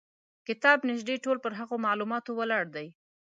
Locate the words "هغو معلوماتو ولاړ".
1.59-2.65